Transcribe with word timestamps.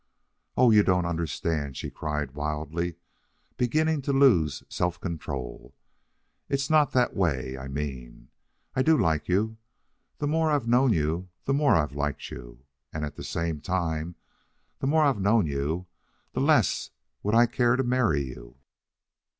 "Oh, 0.57 0.71
you 0.71 0.81
don't 0.81 1.05
understand," 1.05 1.77
she 1.77 1.91
cried 1.91 2.31
wildly, 2.33 2.95
beginning 3.55 4.01
to 4.01 4.11
lose 4.11 4.63
self 4.67 4.99
control 4.99 5.75
"It's 6.49 6.71
not 6.71 6.91
that 6.93 7.15
way 7.15 7.55
I 7.55 7.67
mean. 7.67 8.29
I 8.75 8.81
do 8.81 8.97
like 8.97 9.29
you; 9.29 9.57
the 10.17 10.25
more 10.25 10.49
I've 10.49 10.67
known 10.67 10.91
you 10.91 11.29
the 11.45 11.53
more 11.53 11.75
I've 11.75 11.93
liked 11.93 12.31
you. 12.31 12.65
And 12.91 13.05
at 13.05 13.15
the 13.15 13.23
same 13.23 13.61
time 13.61 14.15
the 14.79 14.87
more 14.87 15.03
I've 15.03 15.21
known 15.21 15.45
you 15.45 15.85
the 16.33 16.41
less 16.41 16.89
would 17.21 17.35
I 17.35 17.45
care 17.45 17.75
to 17.75 17.83
marry 17.83 18.23
you." 18.23 18.57